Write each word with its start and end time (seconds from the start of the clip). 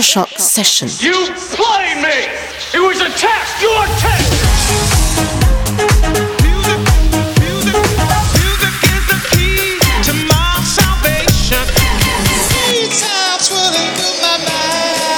Electroshock 0.00 0.38
Session. 0.38 0.88
You 0.98 1.12
played 1.52 2.00
me! 2.00 2.32
It 2.72 2.80
was 2.80 3.02
a 3.02 3.10
test! 3.20 3.60
Your 3.60 3.84
test! 4.00 4.32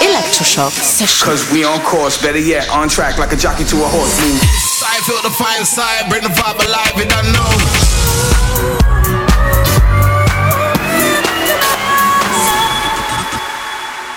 Electroshock 0.03 0.73
Session. 0.73 1.29
Cause 1.29 1.49
we 1.53 1.63
on 1.63 1.81
course, 1.83 2.21
better 2.21 2.41
yet, 2.41 2.69
on 2.71 2.89
track 2.89 3.19
like 3.19 3.33
a 3.33 3.37
jockey 3.37 3.63
to 3.63 3.77
a 3.77 3.87
horse. 3.87 4.21
Move. 4.21 4.43
I 4.85 4.99
feel 5.07 5.23
the 5.23 5.31
fine 5.31 5.65
side, 5.65 6.11
bring 6.11 6.25
the 6.25 6.29
vibe 6.29 6.59
alive, 6.59 6.95
it 6.97 7.13
unknown. 7.15 8.03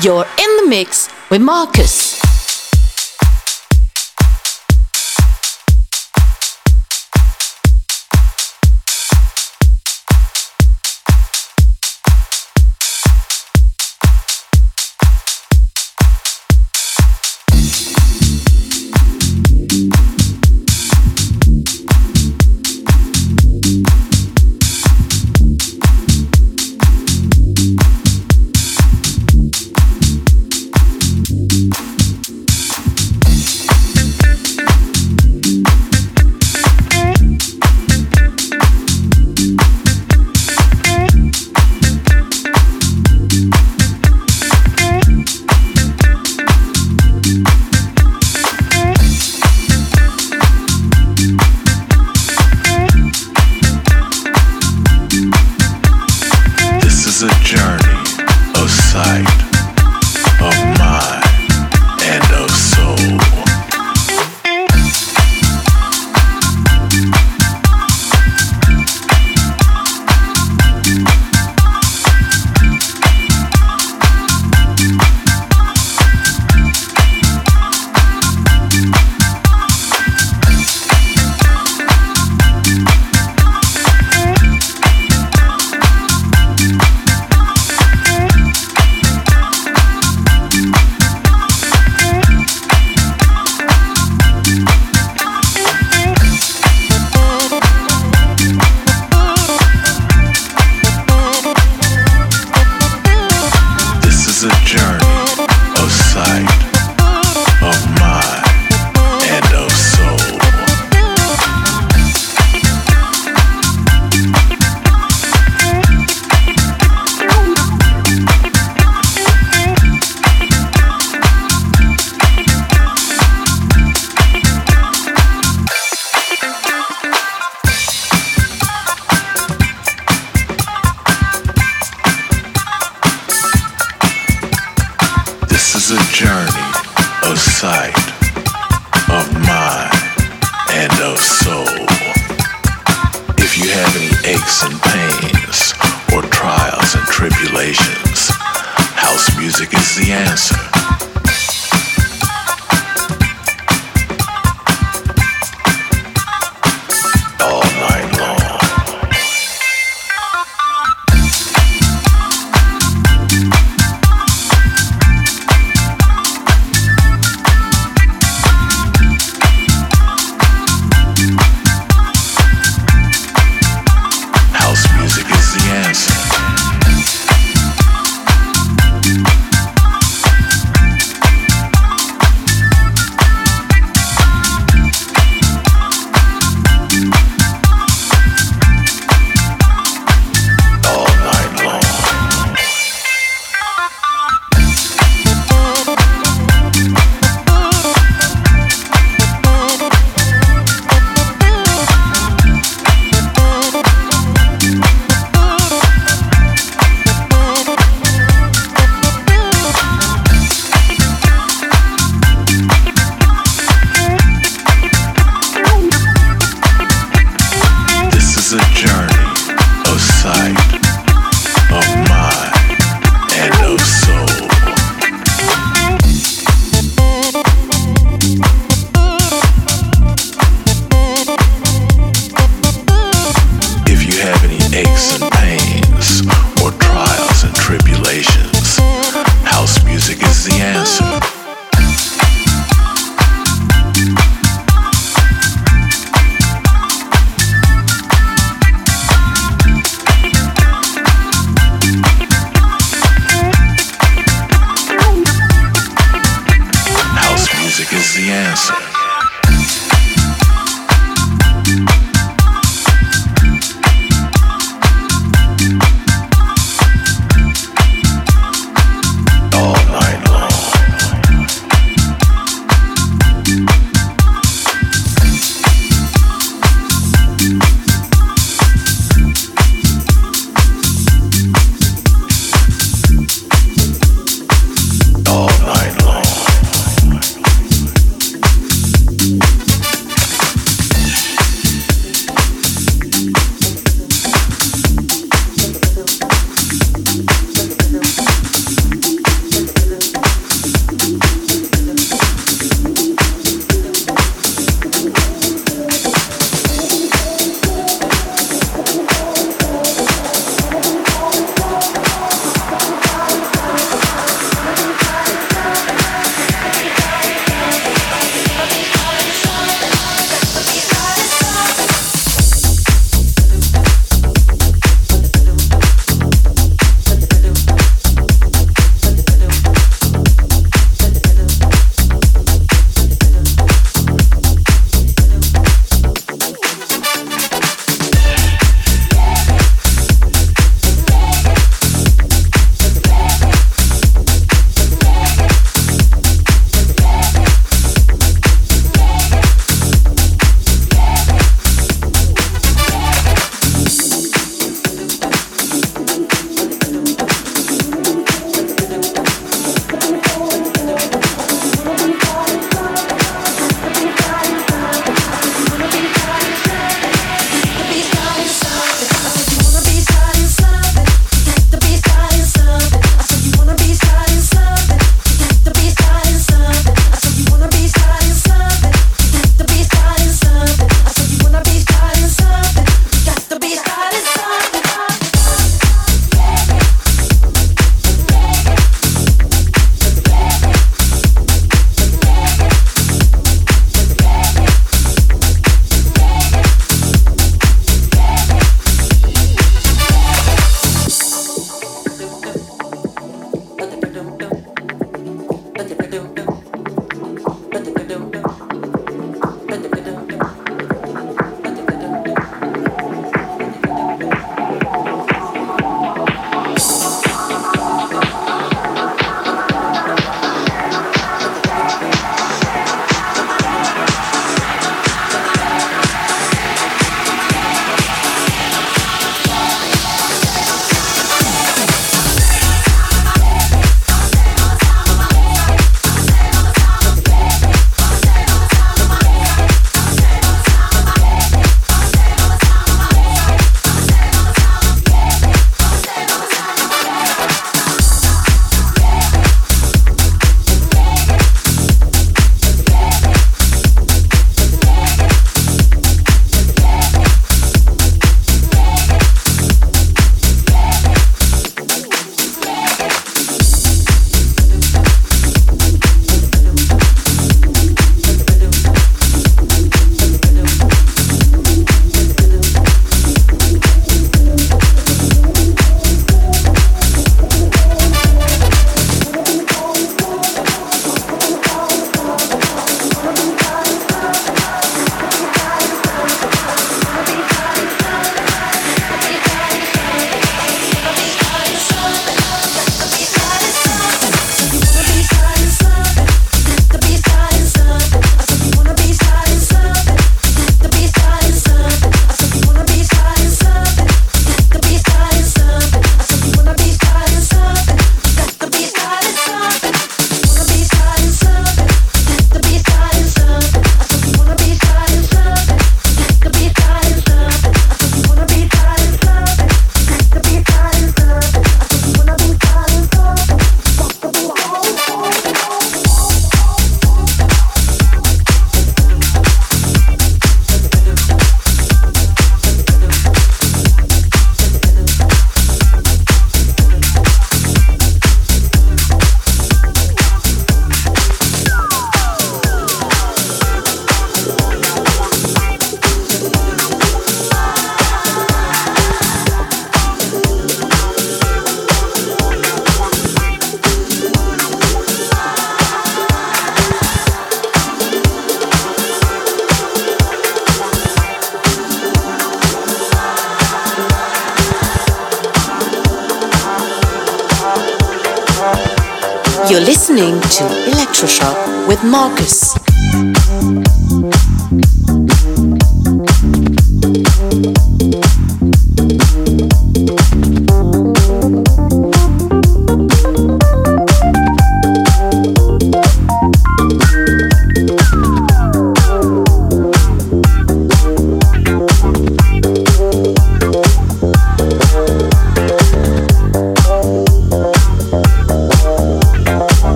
You're 0.00 0.24
in 0.38 0.47
the 0.58 0.66
mix 0.66 1.08
with 1.30 1.40
Marcus. 1.40 2.07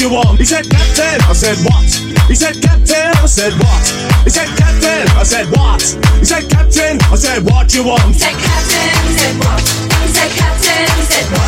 you 0.00 0.10
want? 0.10 0.38
He 0.38 0.44
said, 0.44 0.68
Captain. 0.70 1.18
I 1.26 1.32
said, 1.32 1.58
What? 1.64 1.84
He 2.28 2.34
said, 2.34 2.54
Captain. 2.62 3.10
I 3.18 3.26
said, 3.26 3.52
What? 3.58 3.84
He 4.24 4.30
said, 4.30 4.48
Captain. 4.56 5.08
I 5.16 5.22
said, 5.24 5.46
What? 5.50 5.82
He 6.18 6.24
said, 6.24 6.48
Captain. 6.48 6.98
I 7.02 7.16
said, 7.16 7.42
What 7.44 7.74
you 7.74 7.84
want? 7.84 8.14
He 8.14 8.20
said, 8.20 8.36
Captain. 8.38 8.90
He 9.08 9.14
said, 9.18 9.34
What? 9.42 9.60
He 9.60 10.08
said, 10.08 10.30
Captain. 10.38 10.86
He 10.98 11.04
said, 11.04 11.26
What? 11.32 11.47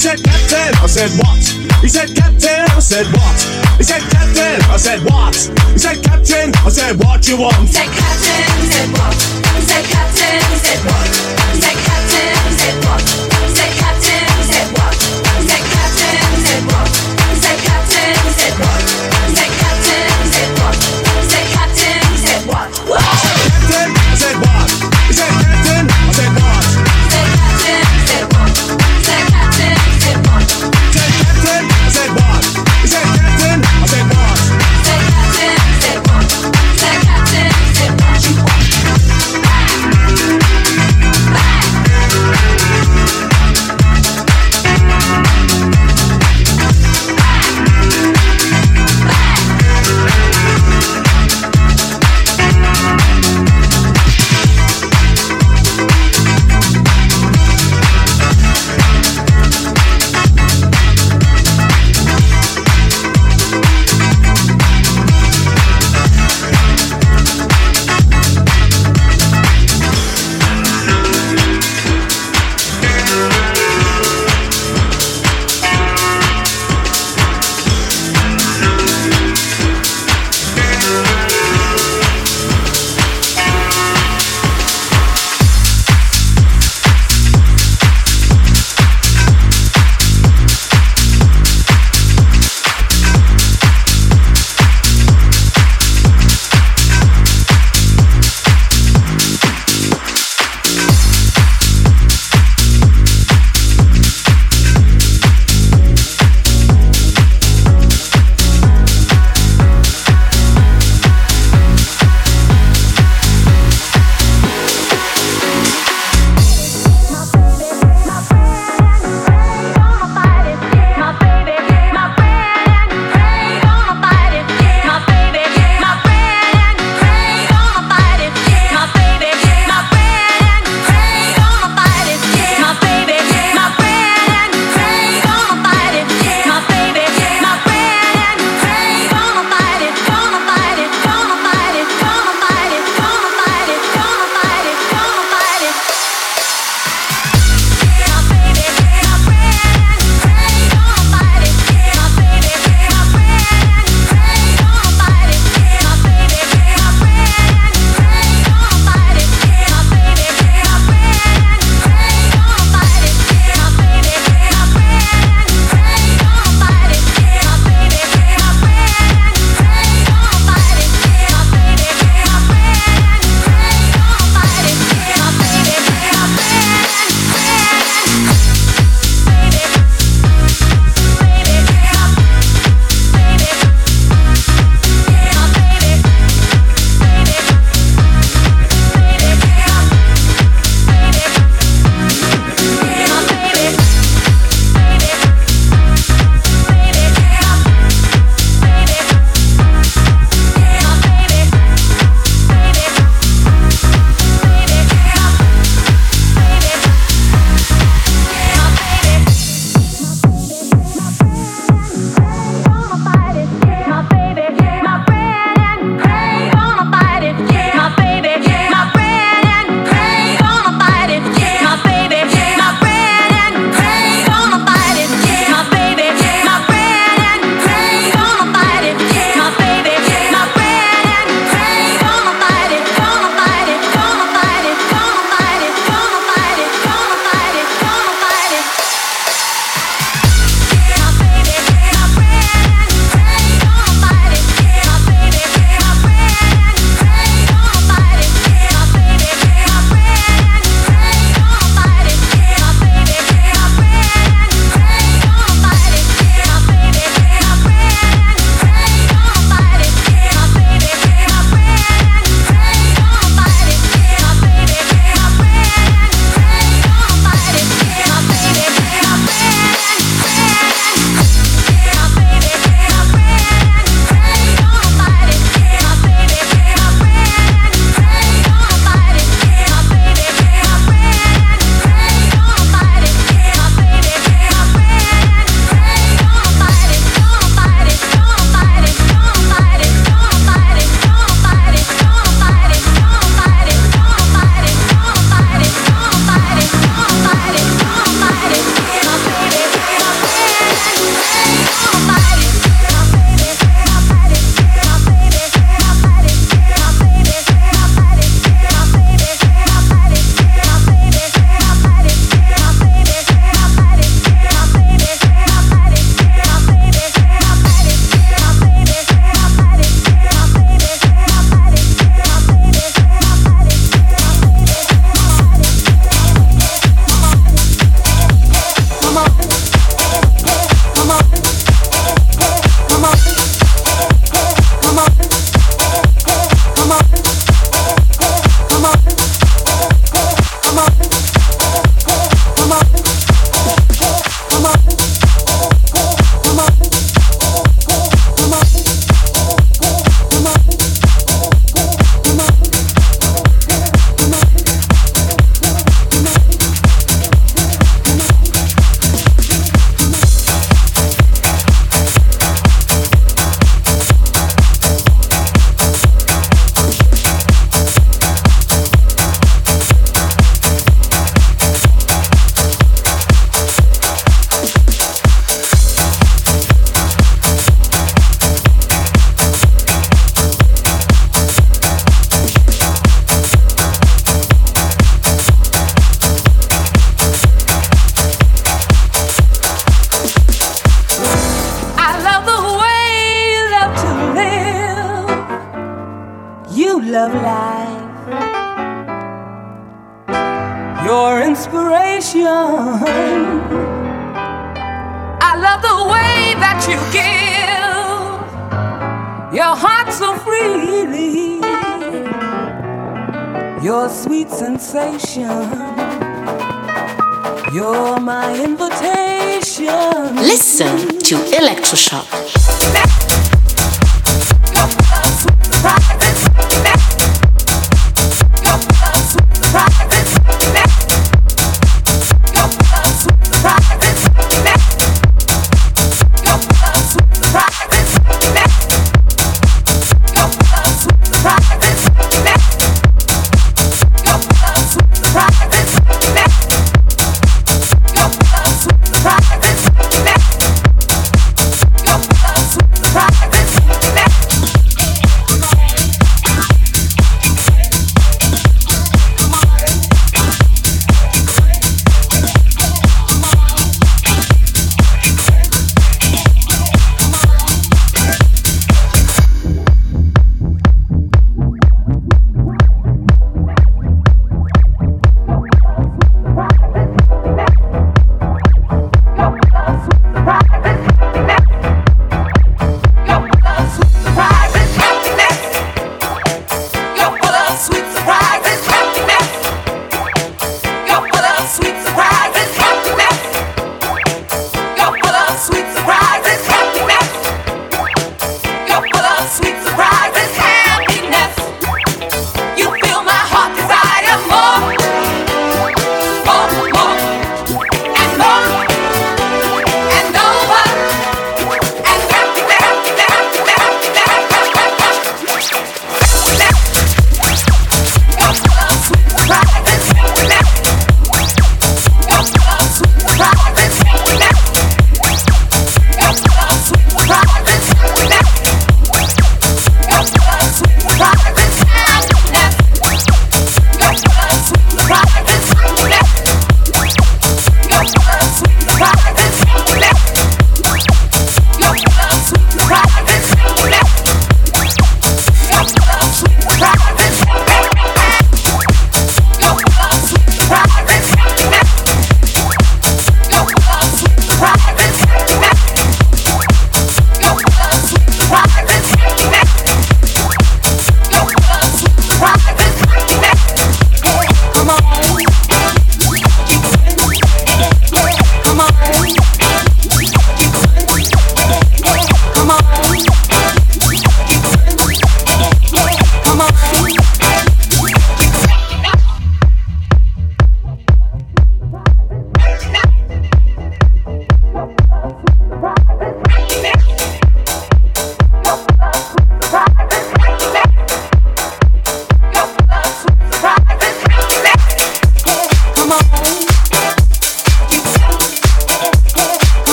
said, 0.00 0.24
Captain, 0.24 0.72
I 0.80 0.86
said, 0.86 1.10
what? 1.20 1.36
He 1.82 1.88
said, 1.88 2.16
Captain, 2.16 2.64
I 2.72 2.80
said, 2.80 3.04
what? 3.12 3.36
He 3.76 3.84
said, 3.84 4.00
Captain, 4.08 4.62
I 4.72 4.76
said, 4.78 5.00
what? 5.04 5.36
He 5.72 5.78
said, 5.78 6.02
Captain, 6.02 6.52
I 6.56 6.68
said, 6.70 6.96
what 7.04 7.28
you 7.28 7.36
want? 7.36 7.56
He 7.60 7.66
said, 7.66 7.92
Captain, 7.92 8.48
he 8.60 8.66
said, 8.72 8.88
what? 8.96 9.12
He 9.12 9.60
said, 9.60 9.84
Captain, 9.84 10.40
he 10.40 10.56
said, 10.56 10.80
what? 10.88 11.06
He 11.52 11.60
said, 11.60 11.76
Captain. 11.84 12.39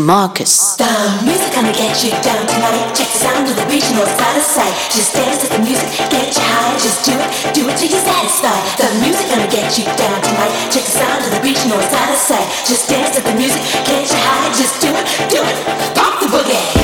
Marcus. 0.00 0.76
The 0.76 0.88
music 1.22 1.52
gonna 1.52 1.72
get 1.72 2.02
you 2.02 2.10
down 2.24 2.46
tonight. 2.48 2.96
Check 2.96 3.12
the 3.12 3.20
sound 3.20 3.44
of 3.44 3.56
the 3.56 3.66
it's 3.68 4.20
out 4.24 4.36
of 4.36 4.42
sight. 4.42 4.72
Just 4.88 5.12
dance 5.14 5.44
to 5.44 5.52
the 5.52 5.58
music, 5.58 5.84
get 6.08 6.32
you 6.32 6.40
high. 6.40 6.72
Just 6.80 7.04
do 7.04 7.12
it, 7.12 7.28
do 7.52 7.68
it 7.68 7.76
till 7.76 7.90
you're 7.90 8.00
satisfied. 8.00 8.62
The 8.80 8.88
music 9.04 9.28
gonna 9.28 9.50
get 9.52 9.76
you 9.76 9.84
down 9.84 10.22
tonight. 10.22 10.72
Check 10.72 10.84
the 10.88 10.96
sound 10.96 11.20
of 11.24 11.30
the 11.30 11.40
it's 11.44 11.92
out 11.92 12.08
of 12.08 12.16
sight. 12.16 12.48
Just 12.64 12.88
dance 12.88 13.16
to 13.16 13.20
the 13.20 13.34
music, 13.36 13.60
get 13.84 14.08
you 14.08 14.16
high. 14.16 14.48
Just 14.56 14.80
do 14.80 14.88
it, 14.88 15.04
do 15.28 15.44
it. 15.44 15.56
Bump 15.94 16.20
the 16.20 16.26
boogie. 16.32 16.79